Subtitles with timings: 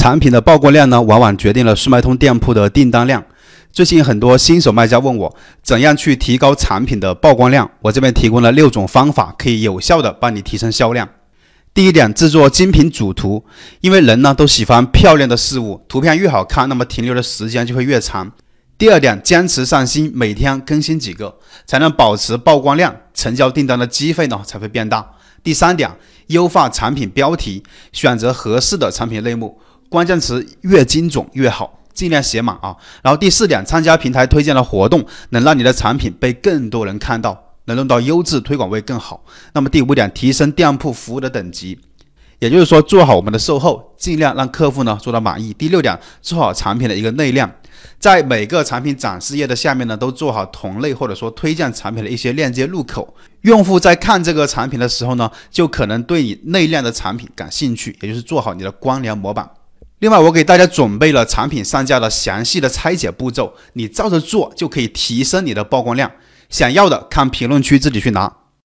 [0.00, 3.22] 产品的曝光量呢，往往决定了速卖通店铺的订单量。
[3.70, 7.70] 最近很多新手卖家问我，怎样去提高产品的曝光量？
[7.82, 11.06] 我这边提供了六种方法，可以有效的帮你提升销量。
[11.74, 13.44] 第一点，制作精品主图，
[13.82, 18.32] 因为人呢都喜欢漂亮的事物，图片越好看，那么停留的时间就会越长。
[18.78, 21.36] 第二点，坚持上新，每天更新几个，
[21.66, 25.06] 才能保持曝光量，成交订单的机会呢才会变大。
[25.42, 25.90] 第三点，
[26.28, 27.62] 优化产品标题，
[27.92, 29.58] 选择合适的产品类目，
[29.90, 31.76] 关键词越精准越好。
[31.92, 39.22] 尽量写满啊，然后第四点，参加平台推荐的活动，能让你的产品被更多人看到，能弄到优质推广位更好。
[39.52, 41.78] 那么第五点，提升店铺服务的等级，
[42.38, 45.52] 也就是说做好我们的售后，尽量让客户呢做到满意。
[45.52, 47.52] 第六点，做好产品的一个内量，
[47.98, 59.50] 在每个产品展示页的下面呢，都做好同类或者说推荐产品的一些链接入口，用户在看这个产品的时候呢，就可能对你内量的产品感兴趣，也就是做好你的光疗模板。
[60.00, 66.10] 另外，我给大家准备了产品上架的详细的拆解步骤，你照着做就可以提升你的曝光量。
[66.48, 68.39] 想要的看评论区自己去拿。